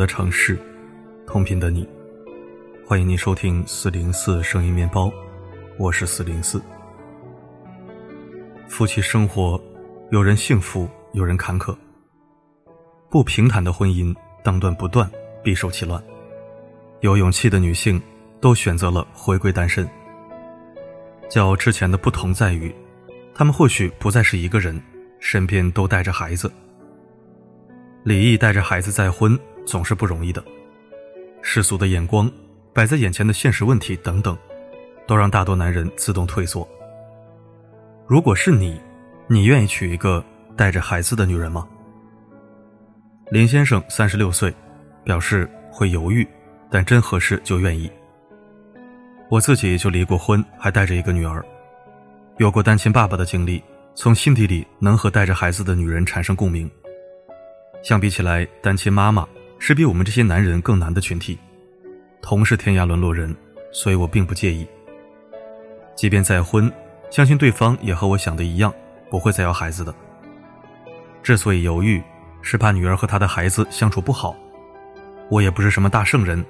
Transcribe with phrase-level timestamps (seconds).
[0.00, 0.58] 的城市，
[1.26, 1.86] 同频的你，
[2.86, 5.12] 欢迎您收听四零四声音面包，
[5.76, 6.58] 我是四零四。
[8.66, 9.62] 夫妻生活，
[10.10, 11.76] 有人幸福，有人坎坷。
[13.10, 15.06] 不平坦的婚姻，当断不断，
[15.44, 16.02] 必受其乱。
[17.00, 18.00] 有勇气的女性，
[18.40, 19.86] 都选择了回归单身。
[21.28, 22.74] 较之前的不同在于，
[23.34, 24.82] 她们或许不再是一个人，
[25.18, 26.50] 身边都带着孩子。
[28.02, 29.38] 李毅带着孩子再婚。
[29.66, 30.42] 总是不容易的，
[31.42, 32.30] 世俗的眼光、
[32.72, 34.36] 摆在眼前的现实问题等等，
[35.06, 36.68] 都让大多男人自动退缩。
[38.06, 38.80] 如果是你，
[39.28, 40.24] 你愿意娶一个
[40.56, 41.66] 带着孩子的女人吗？
[43.30, 44.52] 林先生三十六岁，
[45.04, 46.26] 表示会犹豫，
[46.68, 47.90] 但真合适就愿意。
[49.30, 51.44] 我自己就离过婚，还带着一个女儿，
[52.38, 53.62] 有过单亲爸爸的经历，
[53.94, 56.68] 从心底里能和带着孩子的女人产生共鸣。
[57.82, 59.26] 相比起来，单亲妈妈。
[59.62, 61.38] 是比我们这些男人更难的群体，
[62.22, 63.36] 同是天涯沦落人，
[63.70, 64.66] 所以我并不介意。
[65.94, 66.72] 即便再婚，
[67.10, 68.72] 相信对方也和我想的一样，
[69.10, 69.94] 不会再要孩子的。
[71.22, 72.02] 之所以犹豫，
[72.40, 74.34] 是怕女儿和他的孩子相处不好。
[75.28, 76.42] 我也不是什么大圣人，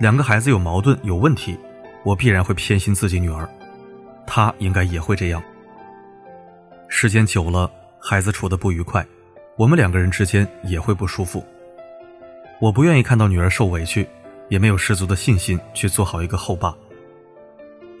[0.00, 1.56] 两个孩子有矛盾有问题，
[2.02, 3.48] 我必然会偏心自己女儿，
[4.26, 5.40] 他应该也会这样。
[6.88, 9.06] 时间久了，孩子处的不愉快，
[9.56, 11.46] 我们两个人之间也会不舒服。
[12.60, 14.08] 我不愿意看到女儿受委屈，
[14.48, 16.74] 也没有十足的信心去做好一个后爸。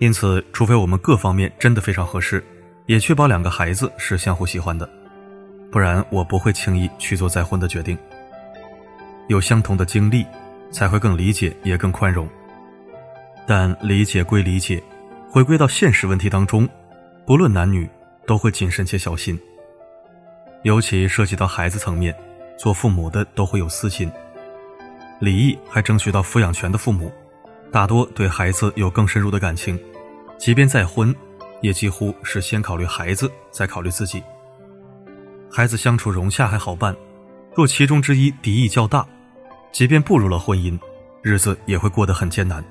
[0.00, 2.44] 因此，除非我们各方面真的非常合适，
[2.86, 4.88] 也确保两个孩子是相互喜欢的，
[5.70, 7.96] 不然我不会轻易去做再婚的决定。
[9.28, 10.26] 有相同的经历，
[10.70, 12.28] 才会更理解也更宽容。
[13.46, 14.82] 但理解归理解，
[15.30, 16.68] 回归到现实问题当中，
[17.24, 17.88] 不论男女，
[18.26, 19.38] 都会谨慎且小心。
[20.62, 22.14] 尤其涉及到孩子层面，
[22.58, 24.10] 做父母的都会有私心。
[25.20, 27.12] 李毅还争取到抚养权的父母，
[27.72, 29.78] 大多对孩子有更深入的感情，
[30.38, 31.14] 即便再婚，
[31.60, 34.22] 也几乎是先考虑孩子，再考虑自己。
[35.50, 36.94] 孩子相处融洽还好办，
[37.54, 39.04] 若其中之一敌意较大，
[39.72, 40.78] 即便步入了婚姻，
[41.20, 42.64] 日子也会过得很艰难。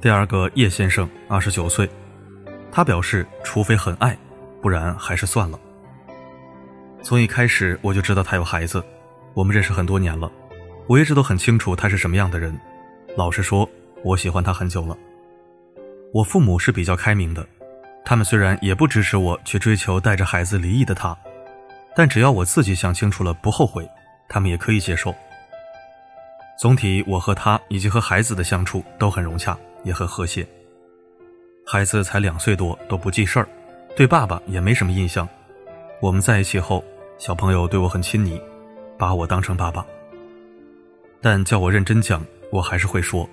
[0.00, 1.88] 第二个叶先生，二十九岁，
[2.70, 4.16] 他表示，除非很爱，
[4.60, 5.58] 不然还是算了。
[7.02, 8.80] 从一开始我就知道他有孩子。
[9.34, 10.30] 我们认识很多年了，
[10.86, 12.58] 我一直都很清楚他是什么样的人。
[13.16, 13.68] 老实说，
[14.02, 14.96] 我喜欢他很久了。
[16.12, 17.46] 我父母是比较开明的，
[18.04, 21.16] 他们虽然也不支持我去追求带着孩子离异的他，
[21.96, 23.88] 但只要我自己想清楚了不后悔，
[24.28, 25.14] 他们也可以接受。
[26.60, 30.46] 总体，我和他以及和孩子的相处都很融洽，也很和谐。
[31.66, 33.48] 孩子才两岁多，都不记事儿，
[33.96, 35.26] 对爸爸也没什么印象。
[36.00, 36.84] 我们在一起后，
[37.18, 38.40] 小朋友对我很亲昵。
[39.02, 39.84] 把我当成爸爸，
[41.20, 43.28] 但叫我认真讲，我还是会说，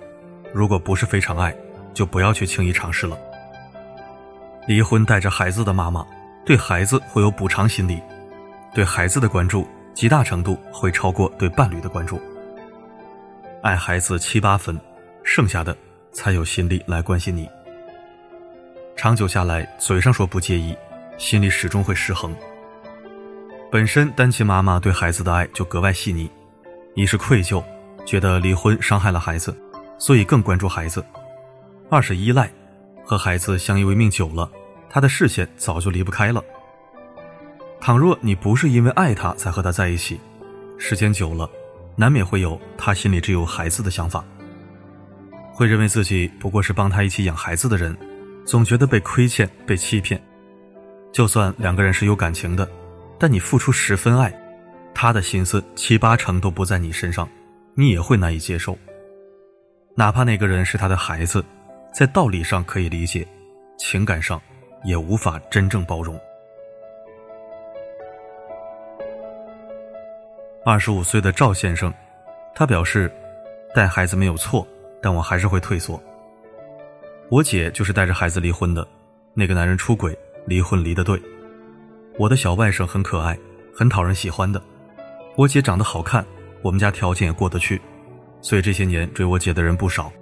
[0.52, 1.56] 如果不是非常爱，
[1.94, 3.16] 就不要去轻易尝试了。
[4.66, 6.04] 离婚带着孩子的妈妈，
[6.44, 8.02] 对孩子会有补偿心理，
[8.74, 9.64] 对孩子的关注
[9.94, 12.20] 极大程度会超过对伴侣的关注。
[13.62, 14.76] 爱孩子七八分，
[15.22, 15.76] 剩下的
[16.10, 17.48] 才有心力来关心你。
[18.96, 20.76] 长久下来，嘴上说不介意，
[21.16, 22.34] 心里始终会失衡。
[23.70, 26.28] 本身单亲妈妈对孩子的爱就格外细腻，
[26.96, 27.62] 一是愧疚，
[28.04, 29.56] 觉得离婚伤害了孩子，
[29.96, 31.00] 所以更关注孩子；
[31.88, 32.50] 二是依赖，
[33.04, 34.50] 和孩子相依为命久了，
[34.88, 36.42] 他的视线早就离不开了。
[37.80, 40.20] 倘若你不是因为爱他才和他在一起，
[40.76, 41.48] 时间久了，
[41.94, 44.24] 难免会有他心里只有孩子的想法，
[45.52, 47.96] 会认为自己不过是帮他一起养孩子的人，
[48.44, 50.20] 总觉得被亏欠、被欺骗。
[51.12, 52.68] 就算两个人是有感情的。
[53.20, 54.32] 但你付出十分爱，
[54.94, 57.28] 他的心思七八成都不在你身上，
[57.74, 58.76] 你也会难以接受。
[59.94, 61.44] 哪怕那个人是他的孩子，
[61.92, 63.28] 在道理上可以理解，
[63.76, 64.40] 情感上
[64.84, 66.18] 也无法真正包容。
[70.64, 71.92] 二十五岁的赵先生，
[72.54, 73.12] 他表示，
[73.74, 74.66] 带孩子没有错，
[75.02, 76.02] 但我还是会退缩。
[77.28, 78.86] 我姐就是带着孩子离婚的，
[79.34, 80.16] 那个男人出轨，
[80.46, 81.20] 离婚离得对。
[82.20, 83.38] 我的小外甥很可爱，
[83.74, 84.62] 很讨人喜欢的。
[85.36, 86.22] 我姐长得好看，
[86.60, 87.80] 我们家条件也过得去，
[88.42, 90.12] 所以这些年追我姐的人不少。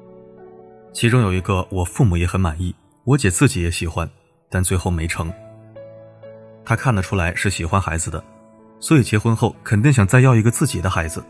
[0.93, 2.73] 其中有一个我父母也很满意，
[3.03, 4.09] 我姐自己也喜欢，
[4.49, 5.33] 但最后没成。
[6.65, 8.23] 他看得出来是喜欢孩子的，
[8.79, 11.21] 所以结婚后肯定想再要一个自己的孩子，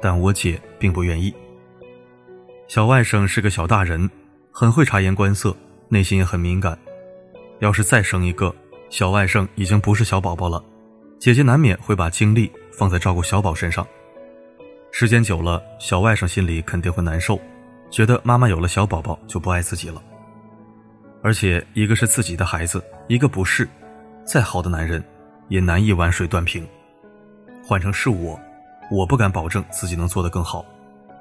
[0.00, 1.34] 但我姐并不愿意。
[2.66, 4.08] 小外甥是个小大人，
[4.50, 5.54] 很会察言观色，
[5.90, 6.78] 内心也很敏感。
[7.58, 8.54] 要是再生一个，
[8.90, 10.62] 小外甥已经不是小宝宝了，
[11.18, 13.86] 姐姐难免会把精力放在照顾小宝身上，
[14.90, 17.38] 时间久了，小外甥心里肯定会难受，
[17.90, 20.02] 觉得妈妈有了小宝宝就不爱自己了。
[21.22, 23.68] 而且一个是自己的孩子，一个不是，
[24.24, 25.04] 再好的男人
[25.48, 26.66] 也难以碗水端平。
[27.62, 28.40] 换成是我，
[28.90, 30.64] 我不敢保证自己能做得更好，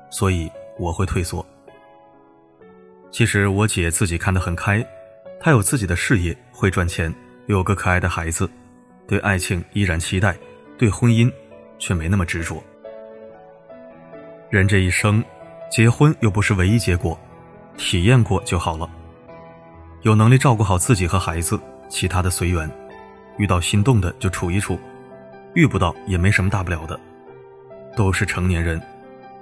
[0.09, 0.49] 所以
[0.79, 1.45] 我会退缩。
[3.11, 4.85] 其实我姐自己看得很开，
[5.39, 7.13] 她有自己的事业，会赚钱，
[7.47, 8.49] 有个可爱的孩子，
[9.07, 10.37] 对爱情依然期待，
[10.77, 11.31] 对婚姻
[11.79, 12.61] 却没那么执着。
[14.49, 15.23] 人这一生，
[15.71, 17.17] 结婚又不是唯一结果，
[17.77, 18.89] 体验过就好了。
[20.01, 21.57] 有能力照顾好自己和孩子，
[21.87, 22.69] 其他的随缘。
[23.37, 24.77] 遇到心动的就处一处，
[25.53, 26.99] 遇不到也没什么大不了的。
[27.95, 28.81] 都是成年人，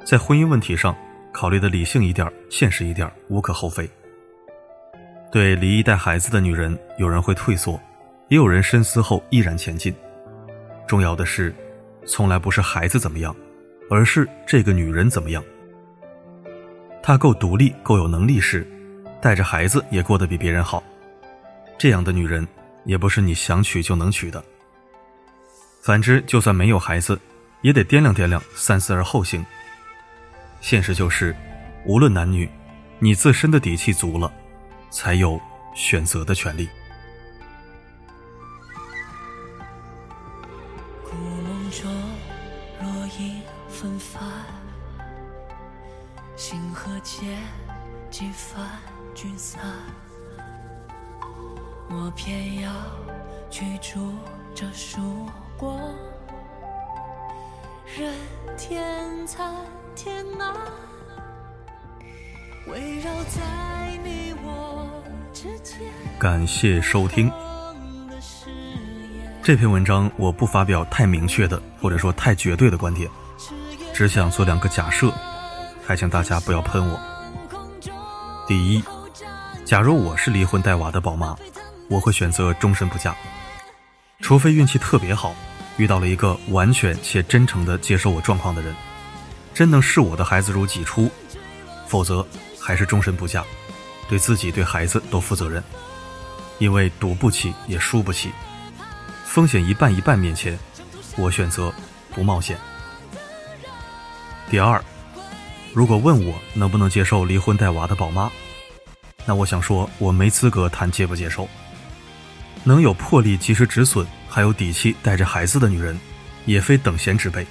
[0.04, 0.96] 在婚姻问题上
[1.32, 3.90] 考虑的理性一点、现实一点，无可厚非。
[5.32, 7.80] 对离异带孩子的女人，有人会退缩，
[8.28, 9.94] 也有人深思后毅然前进。
[10.88, 11.54] 重要的是，
[12.06, 13.36] 从来不是孩子怎么样。
[13.88, 15.44] 而是这个女人怎么样？
[17.04, 18.68] 她够独立、够有能力时，
[19.22, 20.84] 带着孩子也过得比别人好。
[21.78, 22.48] 这样的女人，
[22.86, 24.44] 也不是你想娶就能娶的。
[25.84, 27.20] 反之，就算没有孩子，
[27.62, 29.46] 也得掂量掂量，三思而后行。
[30.62, 31.36] 现实就是，
[31.86, 32.50] 无论男女，
[32.98, 34.34] 你自身的底气足了，
[34.90, 35.40] 才有
[35.76, 36.68] 选择的权利。
[51.98, 52.72] 我偏要
[53.50, 54.14] 去逐
[54.54, 55.00] 这曙
[55.58, 55.80] 光。
[57.98, 58.14] 任
[58.58, 59.56] 天残
[59.96, 60.54] 天难，
[62.68, 63.42] 围绕在
[64.04, 64.90] 你我
[65.32, 65.80] 之间。
[66.20, 67.32] 感谢收听。
[69.42, 73.10] 这篇文章我不发表太明确的，或者说太绝对的观点。
[73.94, 75.14] 只想做两个假设，
[75.86, 77.00] 还请大家不要喷我。
[78.46, 78.84] 第一，
[79.64, 81.34] 假如我是离婚带娃的宝妈，
[81.88, 83.16] 我会选择终身不嫁，
[84.22, 85.36] 除非运气特别好，
[85.78, 88.76] 遇到了一个完全且真诚的接受我状况的人，
[89.54, 91.10] 真能视我的孩子如己出，
[91.88, 92.26] 否则
[92.60, 93.44] 还是终身不嫁，
[94.10, 95.64] 对自己对孩子都负责任，
[96.58, 98.32] 因为赌不起也输不起，
[99.26, 100.58] 风险一半一半面前，
[101.16, 101.72] 我选择
[102.14, 102.58] 不冒险。
[104.50, 104.84] 第二，
[105.74, 108.32] 如果问我能不能接受离婚带娃的宝妈，
[109.26, 111.48] 那我想说，我没资格谈接不接受。
[112.66, 115.98] 能有魄力及时止损，还有底气带着孩子的女人，
[116.46, 117.48] 也非等闲之辈。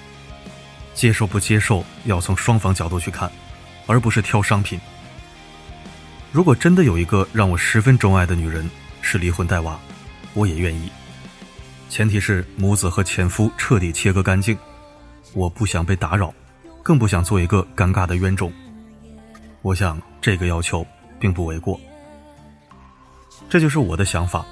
[0.93, 3.31] 接受不接受，要从双方角度去看，
[3.87, 4.79] 而不是挑商品。
[6.31, 8.69] 如果真的有一个让我十分钟爱的女人
[9.01, 9.79] 是离婚带娃，
[10.33, 10.91] 我也愿意，
[11.89, 14.57] 前提是母子和前夫彻底切割干净，
[15.33, 16.31] 我不想被打扰。
[16.83, 18.53] 更不想做一个尴尬的冤种。
[19.63, 20.85] 我想这个要求
[21.19, 21.81] 并不为过。
[23.49, 24.45] 这就是我的想法，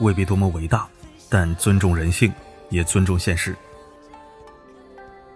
[0.00, 0.88] 未必多么伟大，
[1.28, 2.32] 但尊重人性，
[2.70, 3.54] 也尊重现实。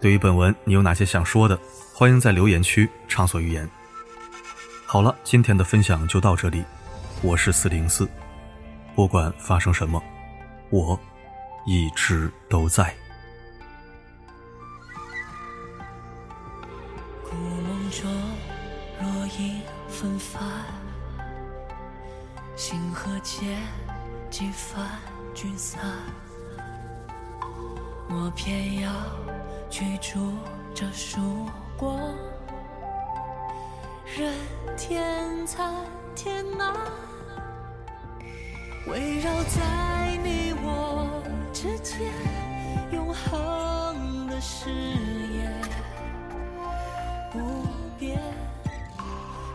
[0.00, 1.58] 对于本文，你有哪些想说的？
[1.94, 3.68] 欢迎在留言区畅所欲言。
[4.86, 6.64] 好了，今天的分享就到这里。
[7.22, 8.08] 我是四零四，
[8.94, 10.02] 不管发生什么，
[10.70, 10.98] 我
[11.66, 12.94] 一直都在。
[17.90, 18.10] 中
[19.00, 20.42] 落英纷繁，
[22.56, 23.62] 星河间
[24.34, 24.84] 几番
[25.32, 25.80] 聚散，
[28.10, 28.90] 我偏要
[29.70, 30.32] 去逐
[30.74, 31.96] 这曙光。
[34.04, 34.34] 任
[34.76, 35.72] 天残
[36.16, 36.74] 天难，
[38.88, 41.22] 围绕在你我
[41.52, 42.00] 之间，
[42.90, 44.68] 永恒的誓
[45.32, 45.62] 言。
[47.30, 47.38] 不
[48.00, 48.18] 变。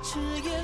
[0.02, 0.64] 誓言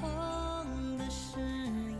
[0.00, 1.93] 旁的誓言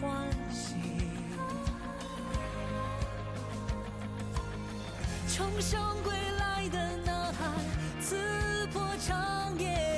[0.00, 0.74] 欢喜。
[5.28, 7.52] 重生归来的呐喊
[8.00, 9.97] 刺破长夜。